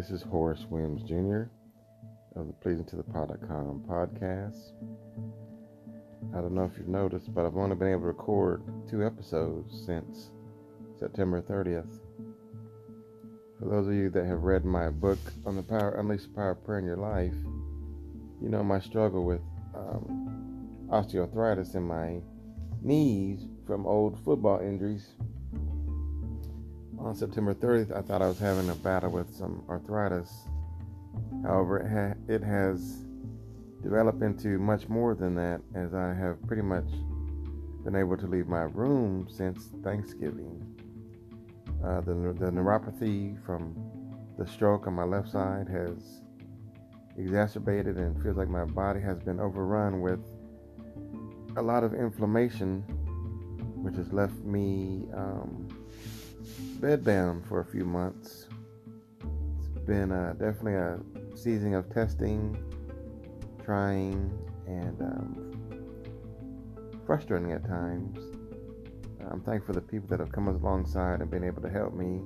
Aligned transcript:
This 0.00 0.12
is 0.12 0.22
Horace 0.22 0.64
Williams 0.70 1.02
Jr. 1.02 1.42
of 2.34 2.46
the 2.46 2.54
Pleasing 2.62 2.86
to 2.86 2.96
the 2.96 3.02
Pod.com 3.02 3.84
podcast. 3.86 4.72
I 6.34 6.40
don't 6.40 6.54
know 6.54 6.64
if 6.64 6.78
you've 6.78 6.88
noticed, 6.88 7.34
but 7.34 7.44
I've 7.44 7.58
only 7.58 7.76
been 7.76 7.88
able 7.88 8.00
to 8.00 8.06
record 8.06 8.62
two 8.88 9.04
episodes 9.04 9.84
since 9.84 10.30
September 10.98 11.42
30th. 11.42 12.00
For 13.58 13.68
those 13.68 13.88
of 13.88 13.92
you 13.92 14.08
that 14.08 14.24
have 14.24 14.42
read 14.42 14.64
my 14.64 14.88
book 14.88 15.18
on 15.44 15.54
the 15.54 15.62
power, 15.62 15.90
Unleash 15.90 16.22
the 16.22 16.28
Power 16.30 16.52
of 16.52 16.64
Prayer 16.64 16.78
in 16.78 16.86
Your 16.86 16.96
Life, 16.96 17.36
you 18.40 18.48
know 18.48 18.64
my 18.64 18.80
struggle 18.80 19.26
with 19.26 19.42
um, 19.74 20.88
osteoarthritis 20.88 21.74
in 21.74 21.82
my 21.82 22.20
knees 22.80 23.44
from 23.66 23.84
old 23.84 24.18
football 24.24 24.60
injuries 24.60 25.08
on 27.04 27.14
September 27.14 27.54
30th, 27.54 27.96
I 27.96 28.02
thought 28.02 28.22
I 28.22 28.28
was 28.28 28.38
having 28.38 28.68
a 28.70 28.74
battle 28.74 29.10
with 29.10 29.34
some 29.34 29.64
arthritis. 29.68 30.30
However, 31.42 31.78
it, 31.78 31.88
ha- 31.88 32.34
it 32.34 32.42
has 32.42 33.04
developed 33.82 34.22
into 34.22 34.58
much 34.58 34.88
more 34.88 35.14
than 35.14 35.34
that, 35.36 35.60
as 35.74 35.94
I 35.94 36.12
have 36.12 36.42
pretty 36.46 36.62
much 36.62 36.88
been 37.84 37.96
able 37.96 38.16
to 38.18 38.26
leave 38.26 38.46
my 38.46 38.62
room 38.62 39.26
since 39.30 39.70
Thanksgiving. 39.82 40.66
Uh, 41.82 42.02
the, 42.02 42.12
the 42.38 42.50
neuropathy 42.50 43.42
from 43.44 43.74
the 44.38 44.46
stroke 44.46 44.86
on 44.86 44.92
my 44.92 45.04
left 45.04 45.30
side 45.30 45.66
has 45.68 46.20
exacerbated 47.16 47.96
and 47.96 48.22
feels 48.22 48.36
like 48.36 48.48
my 48.48 48.64
body 48.64 49.00
has 49.00 49.18
been 49.18 49.40
overrun 49.40 50.00
with 50.00 50.20
a 51.56 51.62
lot 51.62 51.82
of 51.82 51.94
inflammation, 51.94 52.82
which 53.82 53.96
has 53.96 54.12
left 54.12 54.34
me 54.44 55.06
um, 55.14 55.68
bedbound 56.80 57.46
for 57.46 57.60
a 57.60 57.64
few 57.64 57.84
months. 57.84 58.46
It's 59.58 59.86
been 59.86 60.12
uh, 60.12 60.32
definitely 60.32 60.74
a 60.74 60.98
season 61.36 61.74
of 61.74 61.92
testing, 61.92 62.56
trying, 63.64 64.32
and 64.66 65.00
um, 65.00 65.50
frustrating 67.06 67.52
at 67.52 67.64
times. 67.66 68.18
I'm 69.30 69.40
thankful 69.42 69.74
for 69.74 69.80
the 69.80 69.86
people 69.86 70.08
that 70.08 70.18
have 70.18 70.32
come 70.32 70.48
alongside 70.48 71.20
and 71.20 71.30
been 71.30 71.44
able 71.44 71.62
to 71.62 71.70
help 71.70 71.94
me 71.94 72.20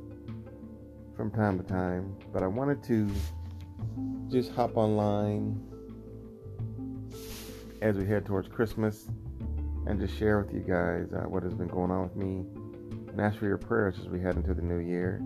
from 1.17 1.31
time 1.31 1.59
to 1.59 1.65
time. 1.65 2.17
But 2.33 2.43
I 2.43 2.47
wanted 2.47 2.83
to 2.85 3.11
just 4.31 4.53
hop 4.53 4.77
online 4.77 5.61
as 7.83 7.97
we 7.97 8.07
head 8.07 8.25
towards 8.25 8.49
Christmas 8.49 9.09
and 9.87 10.01
just 10.01 10.17
share 10.17 10.41
with 10.41 10.55
you 10.55 10.61
guys 10.61 11.13
uh, 11.13 11.29
what 11.29 11.43
has 11.43 11.53
been 11.53 11.69
going 11.69 11.91
on 11.91 12.05
with 12.05 12.17
me 12.17 12.47
and 13.15 13.21
ask 13.25 13.39
for 13.39 13.47
your 13.47 13.59
prayers 13.59 13.95
as 14.01 14.09
we 14.09 14.19
head 14.19 14.35
into 14.35 14.53
the 14.55 14.63
new 14.63 14.79
year. 14.79 15.19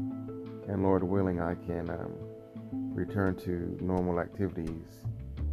And 0.69 0.83
Lord 0.83 1.03
willing, 1.03 1.41
I 1.41 1.55
can 1.55 1.89
um, 1.89 2.13
return 2.95 3.35
to 3.37 3.79
normal 3.81 4.21
activities 4.21 4.85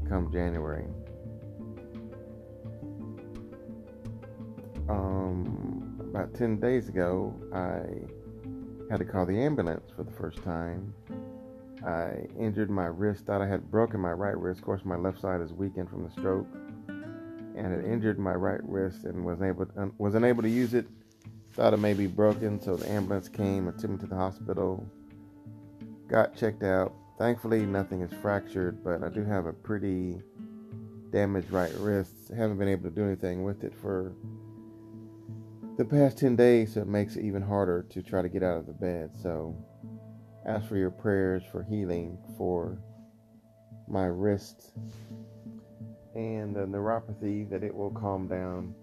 come 0.09 0.29
January. 0.33 0.83
Um, 4.89 5.97
about 6.01 6.33
10 6.33 6.59
days 6.59 6.89
ago, 6.89 7.33
I 7.53 8.91
had 8.91 8.99
to 8.99 9.05
call 9.05 9.25
the 9.25 9.41
ambulance 9.41 9.89
for 9.95 10.03
the 10.03 10.11
first 10.11 10.43
time. 10.43 10.93
I 11.87 12.27
injured 12.37 12.69
my 12.69 12.87
wrist, 12.87 13.27
thought 13.27 13.41
I 13.41 13.47
had 13.47 13.71
broken 13.71 14.01
my 14.01 14.11
right 14.11 14.37
wrist. 14.37 14.59
Of 14.59 14.65
course, 14.65 14.81
my 14.83 14.97
left 14.97 15.21
side 15.21 15.39
is 15.39 15.53
weakened 15.53 15.89
from 15.89 16.03
the 16.03 16.11
stroke, 16.11 16.47
and 17.55 17.73
it 17.73 17.85
injured 17.85 18.19
my 18.19 18.33
right 18.33 18.61
wrist 18.63 19.05
and 19.05 19.23
was 19.23 19.41
able 19.41 19.67
to, 19.67 19.93
was 19.97 20.15
unable 20.15 20.43
to 20.43 20.49
use 20.49 20.73
it 20.73 20.85
Thought 21.55 21.73
it 21.73 21.77
may 21.77 21.93
be 21.93 22.07
broken, 22.07 22.59
so 22.59 22.75
the 22.75 22.89
ambulance 22.89 23.29
came 23.29 23.69
and 23.69 23.79
took 23.79 23.89
me 23.89 23.97
to 23.99 24.07
the 24.07 24.15
hospital. 24.15 24.85
Got 26.09 26.35
checked 26.35 26.63
out. 26.63 26.93
Thankfully, 27.17 27.65
nothing 27.65 28.01
is 28.01 28.11
fractured, 28.21 28.83
but 28.83 29.01
I 29.01 29.07
do 29.07 29.23
have 29.23 29.45
a 29.45 29.53
pretty 29.53 30.21
damaged 31.11 31.49
right 31.51 31.73
wrist. 31.75 32.11
Haven't 32.35 32.57
been 32.57 32.67
able 32.67 32.89
to 32.89 32.95
do 32.95 33.05
anything 33.05 33.45
with 33.45 33.63
it 33.63 33.73
for 33.81 34.13
the 35.77 35.85
past 35.85 36.17
10 36.17 36.35
days, 36.35 36.73
so 36.73 36.81
it 36.81 36.87
makes 36.87 37.15
it 37.15 37.23
even 37.23 37.41
harder 37.41 37.85
to 37.89 38.01
try 38.01 38.21
to 38.21 38.27
get 38.27 38.43
out 38.43 38.57
of 38.57 38.65
the 38.65 38.73
bed. 38.73 39.11
So, 39.23 39.55
ask 40.45 40.67
for 40.67 40.75
your 40.75 40.91
prayers 40.91 41.43
for 41.53 41.63
healing 41.63 42.17
for 42.37 42.77
my 43.87 44.07
wrist 44.07 44.71
and 46.15 46.53
the 46.53 46.65
neuropathy 46.65 47.49
that 47.49 47.63
it 47.63 47.73
will 47.73 47.91
calm 47.91 48.27
down. 48.27 48.75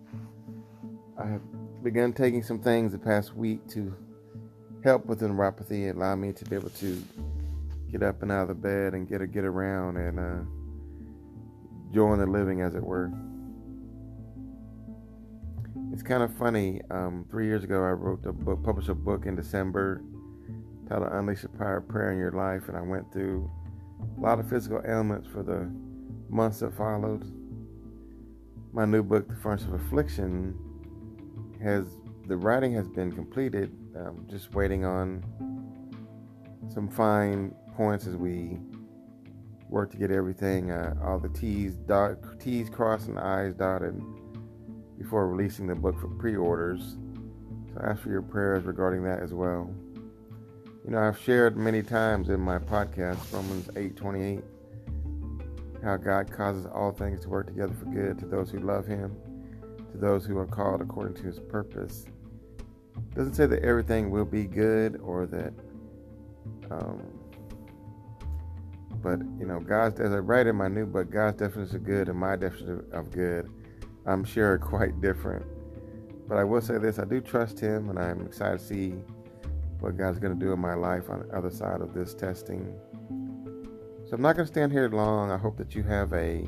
I 1.19 1.27
have 1.27 1.43
begun 1.83 2.13
taking 2.13 2.43
some 2.43 2.61
things 2.61 2.93
the 2.93 2.99
past 2.99 3.35
week 3.35 3.67
to 3.69 3.95
help 4.85 5.07
with 5.07 5.21
neuropathy 5.21 5.89
and 5.89 5.99
allow 5.99 6.15
me 6.15 6.33
to 6.33 6.45
be 6.45 6.57
able 6.57 6.71
to 6.71 7.03
get 7.91 8.03
up 8.03 8.23
and 8.23 8.33
out 8.33 8.43
of 8.43 8.49
the 8.49 8.55
bed 8.55 8.95
and 8.95 9.09
get 9.09 9.21
a 9.21 9.27
get 9.27 9.45
around 9.45 9.97
and 9.97 10.19
uh, 10.19 11.93
join 11.93 12.19
the 12.19 12.27
living, 12.27 12.63
as 12.63 12.75
it 12.75 12.83
were. 12.83 13.13
It's 15.93 16.03
kind 16.03 16.23
of 16.23 16.35
funny. 16.37 16.81
Um, 16.91 17.27
three 17.31 17.47
years 17.47 17.65
ago, 17.65 17.85
I 17.85 17.91
wrote 17.91 18.25
a 18.25 18.33
book, 18.33 18.63
published 18.65 18.89
a 18.89 18.95
book 18.95 19.27
in 19.27 19.37
December 19.37 20.03
titled 20.89 21.13
"Unleash 21.13 21.43
the 21.43 21.49
Power 21.49 21.79
of 21.79 21.89
Prayer 21.89 22.13
in 22.13 22.19
Your 22.19 22.33
Life," 22.33 22.69
and 22.69 22.77
I 22.77 22.81
went 22.81 23.13
through 23.13 23.51
a 24.17 24.21
lot 24.21 24.39
of 24.39 24.49
physical 24.49 24.81
ailments 24.87 25.29
for 25.29 25.43
the 25.43 25.71
months 26.31 26.61
that 26.61 26.75
followed. 26.75 27.31
My 28.73 28.87
new 28.87 29.03
book, 29.03 29.29
"The 29.29 29.37
Furnace 29.37 29.65
of 29.65 29.75
Affliction," 29.75 30.59
has 31.63 31.87
the 32.27 32.37
writing 32.37 32.73
has 32.75 32.89
been 32.89 33.13
completed. 33.13 33.77
Um, 33.97 34.27
just 34.31 34.55
waiting 34.55 34.85
on 34.85 35.25
some 36.73 36.89
fine 36.89 37.55
points 37.77 38.07
as 38.07 38.17
we 38.17 38.59
work 39.69 39.91
to 39.91 39.97
get 39.97 40.11
everything, 40.11 40.71
uh, 40.71 40.95
all 41.03 41.19
the 41.19 41.29
T's 41.29 41.75
dot 41.75 42.19
T's 42.41 42.69
crossed 42.69 43.09
and 43.09 43.19
I's 43.19 43.55
dotted 43.55 44.01
before 44.99 45.29
releasing 45.29 45.67
the 45.67 45.75
book 45.75 45.99
for 46.01 46.09
pre-orders. 46.09 46.97
So 47.73 47.81
ask 47.83 48.03
for 48.03 48.11
your 48.11 48.23
prayers 48.23 48.65
regarding 48.65 49.03
that 49.05 49.21
as 49.21 49.33
well. 49.33 49.75
You 50.85 50.91
know, 50.91 50.99
I've 50.99 51.19
shared 51.19 51.57
many 51.57 51.83
times 51.83 52.29
in 52.29 52.41
my 52.41 52.59
podcast, 52.59 53.33
Romans 53.33 53.69
8:28, 53.77 54.43
how 55.83 55.97
God 55.97 56.31
causes 56.31 56.67
all 56.67 56.93
things 56.93 57.21
to 57.23 57.29
work 57.29 57.47
together 57.47 57.75
for 57.75 57.87
good 57.87 58.19
to 58.19 58.27
those 58.27 58.51
who 58.51 58.59
love 58.59 58.87
Him 58.87 59.17
to 59.93 59.99
those 59.99 60.27
who 60.27 60.37
are 60.39 60.47
called 60.47 60.81
according 60.81 61.15
to 61.17 61.23
his 61.23 61.39
purpose. 61.39 62.07
It 62.97 63.15
doesn't 63.15 63.35
say 63.35 63.47
that 63.47 63.63
everything 63.63 64.11
will 64.11 64.25
be 64.25 64.45
good 64.45 65.01
or 65.03 65.27
that, 65.27 65.53
um, 66.71 67.03
but 69.03 69.19
you 69.39 69.47
know, 69.47 69.61
God's, 69.61 70.01
as 70.01 70.13
I 70.13 70.19
write 70.19 70.47
in 70.47 70.57
my 70.57 70.69
new 70.69 70.87
book, 70.87 71.11
God's 71.11 71.39
definition 71.39 71.77
of 71.77 71.85
good 71.85 72.09
and 72.09 72.19
my 72.19 72.37
definition 72.37 72.85
of 72.93 73.11
good, 73.11 73.51
I'm 74.07 74.25
sure 74.25 74.53
are 74.53 74.59
quite 74.59 75.01
different. 75.01 75.45
But 76.29 76.39
I 76.39 76.45
will 76.45 76.61
say 76.61 76.79
this 76.79 76.99
I 76.99 77.05
do 77.05 77.21
trust 77.21 77.61
Him, 77.61 77.91
and 77.91 77.99
I'm 77.99 78.25
excited 78.25 78.59
to 78.59 78.65
see 78.65 78.95
what 79.81 79.97
God's 79.97 80.19
going 80.19 80.39
to 80.39 80.45
do 80.45 80.53
in 80.53 80.61
my 80.61 80.75
life 80.75 81.11
on 81.11 81.27
the 81.27 81.37
other 81.37 81.51
side 81.51 81.81
of 81.81 81.93
this 81.93 82.15
testing. 82.15 82.75
So 84.07 84.13
I'm 84.13 84.23
not 84.23 84.37
going 84.37 84.47
to 84.47 84.53
stand 84.53 84.73
here 84.73 84.89
long. 84.89 85.31
I 85.31 85.37
hope 85.37 85.57
that 85.57 85.75
you 85.75 85.83
have 85.83 86.13
a 86.13 86.47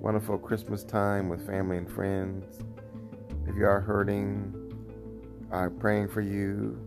wonderful 0.00 0.38
Christmas 0.38 0.84
time 0.84 1.28
with 1.28 1.46
family 1.46 1.78
and 1.78 1.90
friends. 1.90 2.62
If 3.46 3.56
you 3.56 3.66
are 3.66 3.80
hurting, 3.80 4.54
I'm 5.50 5.76
praying 5.78 6.08
for 6.08 6.20
you. 6.20 6.78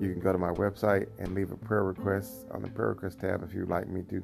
You 0.00 0.10
can 0.12 0.20
go 0.20 0.32
to 0.32 0.38
my 0.38 0.52
website 0.52 1.08
and 1.18 1.34
leave 1.34 1.52
a 1.52 1.56
prayer 1.56 1.84
request 1.84 2.46
on 2.52 2.62
the 2.62 2.68
prayer 2.68 2.90
request 2.90 3.20
tab 3.20 3.42
if 3.42 3.52
you'd 3.52 3.68
like 3.68 3.88
me 3.88 4.02
to 4.10 4.22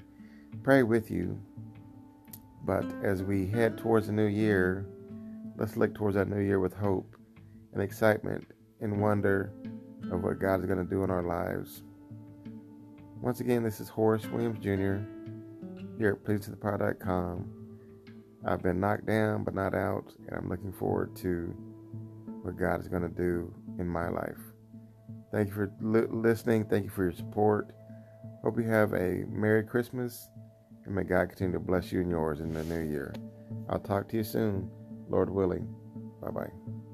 pray 0.62 0.82
with 0.82 1.10
you. 1.10 1.38
But 2.64 2.84
as 3.02 3.22
we 3.22 3.46
head 3.46 3.76
towards 3.76 4.06
the 4.06 4.12
new 4.12 4.26
year, 4.26 4.86
let's 5.56 5.76
look 5.76 5.94
towards 5.94 6.16
that 6.16 6.28
new 6.28 6.40
year 6.40 6.60
with 6.60 6.74
hope 6.74 7.16
and 7.72 7.82
excitement 7.82 8.46
and 8.80 9.00
wonder 9.00 9.52
of 10.10 10.22
what 10.22 10.38
God 10.38 10.60
is 10.60 10.66
going 10.66 10.78
to 10.78 10.84
do 10.84 11.04
in 11.04 11.10
our 11.10 11.22
lives. 11.22 11.82
Once 13.20 13.40
again, 13.40 13.62
this 13.62 13.80
is 13.80 13.88
Horace 13.88 14.26
Williams 14.26 14.58
Jr. 14.58 14.98
here 15.98 16.12
at 16.12 16.24
PleasingToThePod.com. 16.24 17.65
I've 18.44 18.62
been 18.62 18.80
knocked 18.80 19.06
down 19.06 19.44
but 19.44 19.54
not 19.54 19.74
out, 19.74 20.12
and 20.28 20.36
I'm 20.38 20.48
looking 20.48 20.72
forward 20.72 21.16
to 21.16 21.54
what 22.42 22.56
God 22.56 22.80
is 22.80 22.88
going 22.88 23.02
to 23.02 23.08
do 23.08 23.52
in 23.78 23.88
my 23.88 24.08
life. 24.08 24.38
Thank 25.32 25.48
you 25.48 25.54
for 25.54 25.72
li- 25.80 26.06
listening. 26.10 26.64
Thank 26.64 26.84
you 26.84 26.90
for 26.90 27.04
your 27.04 27.12
support. 27.12 27.72
Hope 28.42 28.58
you 28.58 28.64
have 28.68 28.92
a 28.92 29.24
Merry 29.28 29.64
Christmas, 29.64 30.28
and 30.84 30.94
may 30.94 31.02
God 31.02 31.30
continue 31.30 31.54
to 31.54 31.60
bless 31.60 31.90
you 31.90 32.00
and 32.00 32.10
yours 32.10 32.40
in 32.40 32.52
the 32.52 32.64
new 32.64 32.88
year. 32.88 33.14
I'll 33.68 33.80
talk 33.80 34.08
to 34.10 34.16
you 34.16 34.24
soon, 34.24 34.70
Lord 35.08 35.30
willing. 35.30 35.66
Bye 36.22 36.30
bye. 36.30 36.85